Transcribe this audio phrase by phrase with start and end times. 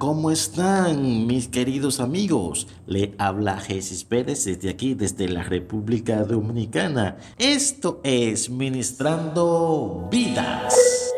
[0.00, 2.66] ¿cómo están mis queridos amigos?
[2.86, 7.18] Le habla Jesús Pérez desde aquí, desde la República Dominicana.
[7.36, 11.09] Esto es Ministrando Vidas.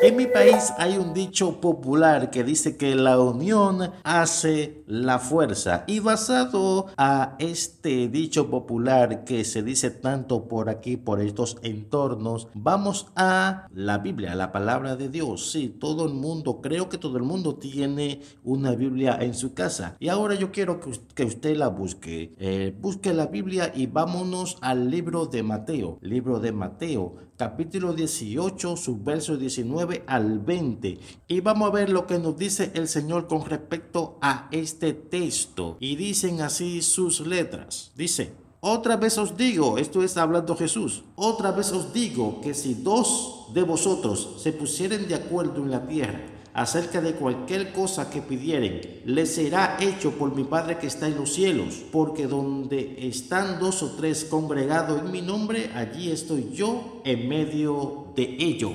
[0.00, 5.82] En mi país hay un dicho popular que dice que la unión hace la fuerza
[5.88, 12.46] y basado a este dicho popular que se dice tanto por aquí, por estos entornos,
[12.54, 15.50] vamos a la Biblia, la palabra de Dios.
[15.50, 19.96] Sí, todo el mundo, creo que todo el mundo tiene una Biblia en su casa
[19.98, 22.34] y ahora yo quiero que, usted la busque.
[22.38, 28.76] Eh, busque la Biblia y vámonos al libro de Mateo, libro de Mateo, capítulo 18,
[28.76, 30.98] subverso 19 al 20.
[31.28, 35.76] Y vamos a ver lo que nos dice el Señor con respecto a este texto.
[35.78, 37.92] Y dicen así sus letras.
[37.94, 42.74] Dice, otra vez os digo, esto es hablando Jesús, otra vez os digo que si
[42.74, 46.20] dos de vosotros se pusieren de acuerdo en la tierra,
[46.54, 51.16] acerca de cualquier cosa que pidieren, les será hecho por mi Padre que está en
[51.16, 57.00] los cielos, porque donde están dos o tres congregados en mi nombre, allí estoy yo
[57.04, 58.72] en medio de ellos.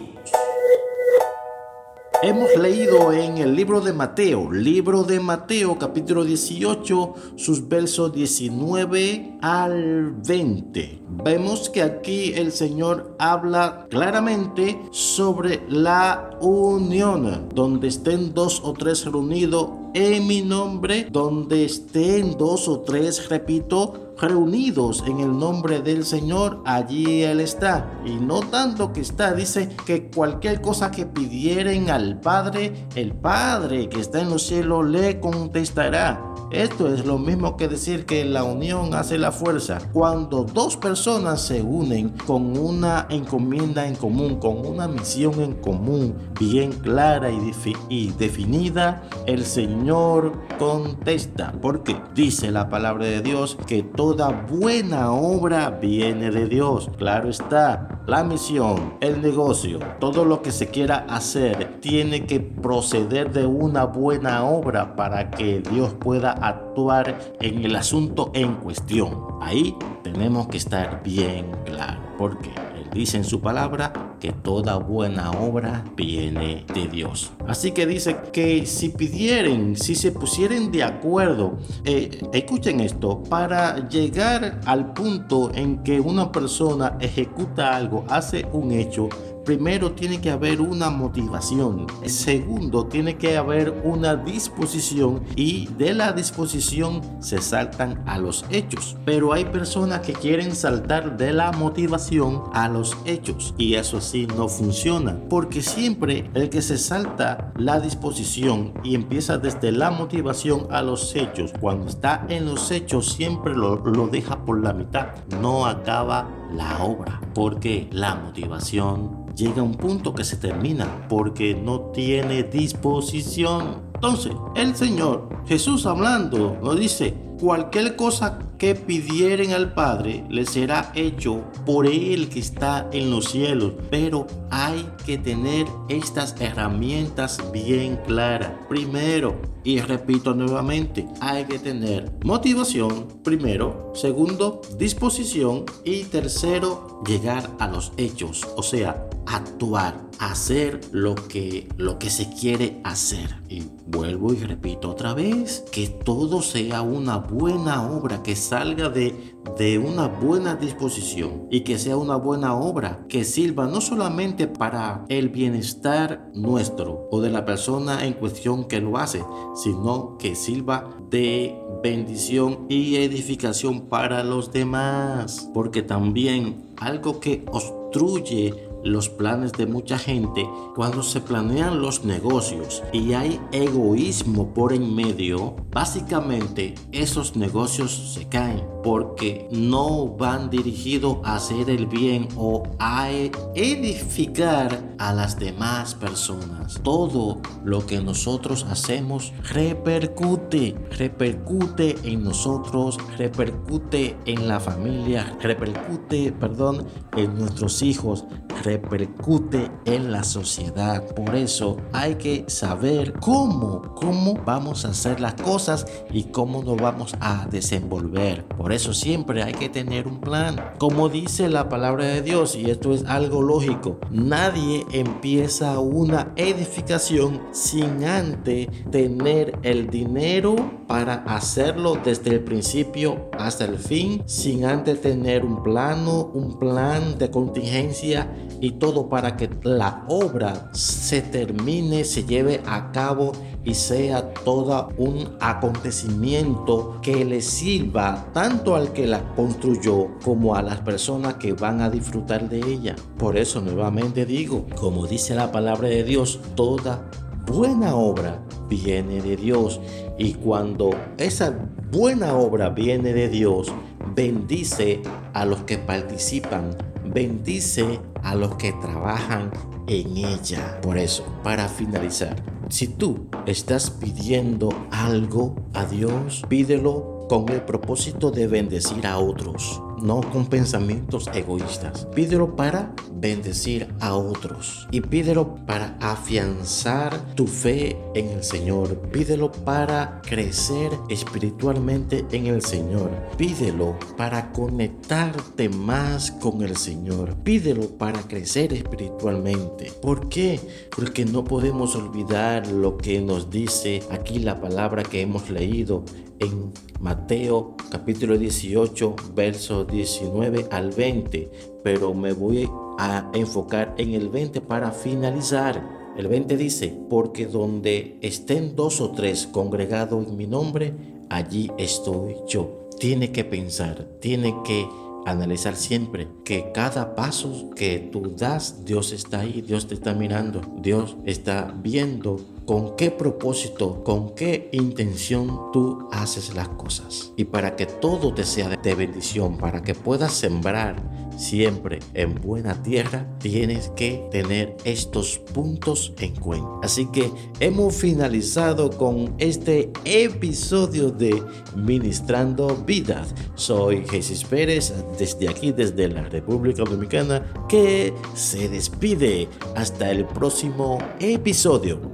[2.26, 9.40] Hemos leído en el libro de Mateo, libro de Mateo capítulo 18, sus versos 19
[9.42, 11.02] al 20.
[11.22, 19.04] Vemos que aquí el Señor habla claramente sobre la unión, donde estén dos o tres
[19.04, 26.06] reunidos en mi nombre, donde estén dos o tres, repito, reunidos en el nombre del
[26.06, 28.00] Señor, allí Él está.
[28.06, 33.90] Y no tanto que está, dice que cualquier cosa que pidieren al Padre, el Padre
[33.90, 36.33] que está en los cielos le contestará.
[36.54, 39.80] Esto es lo mismo que decir que la unión hace la fuerza.
[39.92, 46.14] Cuando dos personas se unen con una encomienda en común, con una misión en común,
[46.40, 47.52] bien clara y,
[47.90, 51.54] y definida, el Señor contesta.
[51.60, 56.88] Porque dice la palabra de Dios que toda buena obra viene de Dios.
[57.00, 63.32] Claro está, la misión, el negocio, todo lo que se quiera hacer tiene que proceder
[63.32, 69.33] de una buena obra para que Dios pueda actuar en el asunto en cuestión.
[69.44, 75.32] Ahí tenemos que estar bien claro, porque Él dice en su palabra que toda buena
[75.32, 77.34] obra viene de Dios.
[77.46, 83.90] Así que dice que si pidieren, si se pusieren de acuerdo, eh, escuchen esto, para
[83.90, 89.10] llegar al punto en que una persona ejecuta algo, hace un hecho,
[89.46, 91.88] Primero tiene que haber una motivación.
[92.06, 98.96] Segundo, tiene que haber una disposición y de la disposición se saltan a los hechos.
[99.04, 104.28] Pero hay personas que quieren saltar de la motivación a los hechos y eso así
[104.28, 105.20] no funciona.
[105.30, 111.16] Porque siempre el que se salta la disposición y empieza desde la motivación a los
[111.16, 115.08] hechos, cuando está en los hechos siempre lo, lo deja por la mitad.
[115.42, 121.92] No acaba la obra porque la motivación llega un punto que se termina porque no
[121.92, 123.82] tiene disposición.
[123.96, 130.94] Entonces, el Señor, Jesús hablando, nos dice, cualquier cosa que pidieren al Padre le será
[130.96, 133.74] hecho por Él que está en los cielos.
[133.92, 138.52] Pero hay que tener estas herramientas bien claras.
[138.70, 143.92] Primero, y repito nuevamente, hay que tener motivación, primero.
[143.94, 145.66] Segundo, disposición.
[145.84, 148.48] Y tercero, llegar a los hechos.
[148.56, 153.36] O sea, actuar, hacer lo que, lo que se quiere hacer.
[153.50, 159.36] Y vuelvo y repito otra vez, que todo sea una buena obra, que salga de,
[159.58, 165.06] de una buena disposición y que sea una buena obra que sirva no solamente para
[165.10, 169.24] el bienestar nuestro o de la persona en cuestión que lo hace,
[169.56, 175.50] sino que sirva de bendición y edificación para los demás.
[175.54, 182.84] Porque también algo que obstruye los planes de mucha gente cuando se planean los negocios
[182.92, 191.18] y hay egoísmo por en medio, básicamente esos negocios se caen porque no van dirigidos
[191.24, 193.10] a hacer el bien o a
[193.56, 196.82] edificar a las demás personas.
[196.84, 206.86] Todo lo que nosotros hacemos repercute, repercute en nosotros, repercute en la familia, repercute, perdón,
[207.16, 208.26] en nuestros hijos,
[208.64, 211.04] repercute en la sociedad.
[211.14, 216.78] Por eso hay que saber cómo, cómo vamos a hacer las cosas y cómo nos
[216.78, 218.46] vamos a desenvolver.
[218.46, 220.74] Por eso siempre hay que tener un plan.
[220.80, 227.42] Como dice la palabra de Dios, y esto es algo lógico, nadie empieza una edificación
[227.52, 230.56] sin antes tener el dinero
[230.88, 237.18] para hacerlo desde el principio hasta el fin, sin antes tener un plano, un plan
[237.18, 238.30] de contingencia
[238.64, 243.34] y todo para que la obra se termine, se lleve a cabo
[243.66, 250.62] y sea todo un acontecimiento que le sirva tanto al que la construyó como a
[250.62, 252.96] las personas que van a disfrutar de ella.
[253.18, 257.12] Por eso nuevamente digo, como dice la palabra de Dios, toda
[257.46, 259.82] buena obra viene de Dios.
[260.18, 261.54] Y cuando esa
[261.92, 263.74] buena obra viene de Dios,
[264.16, 265.02] bendice
[265.34, 269.52] a los que participan, bendice a los que trabajan
[269.88, 270.82] en ella.
[270.82, 278.32] Por eso, para finalizar, si tú estás pidiendo algo a Dios, pídelo con el propósito
[278.32, 282.06] de bendecir a otros no con pensamientos egoístas.
[282.14, 289.00] Pídelo para bendecir a otros y pídelo para afianzar tu fe en el Señor.
[289.12, 293.10] Pídelo para crecer espiritualmente en el Señor.
[293.38, 297.36] Pídelo para conectarte más con el Señor.
[297.44, 299.92] Pídelo para crecer espiritualmente.
[300.02, 300.60] ¿Por qué?
[300.94, 306.04] Porque no podemos olvidar lo que nos dice aquí la palabra que hemos leído
[306.40, 311.52] en Mateo capítulo 18, verso 19 al 20,
[311.84, 312.68] pero me voy
[312.98, 315.82] a enfocar en el 20 para finalizar.
[316.18, 320.94] El 20 dice, porque donde estén dos o tres congregados en mi nombre,
[321.30, 322.90] allí estoy yo.
[323.00, 324.88] Tiene que pensar, tiene que
[325.26, 330.62] analizar siempre que cada paso que tú das, Dios está ahí, Dios te está mirando,
[330.82, 337.34] Dios está viendo con qué propósito, con qué intención tú haces las cosas.
[337.36, 340.96] Y para que todo te sea de bendición, para que puedas sembrar
[341.38, 346.68] siempre en buena tierra, tienes que tener estos puntos en cuenta.
[346.84, 351.42] Así que hemos finalizado con este episodio de
[351.76, 353.34] Ministrando Vidas.
[353.56, 361.00] Soy Jesús Pérez, desde aquí, desde la República Dominicana, que se despide hasta el próximo
[361.20, 362.13] episodio.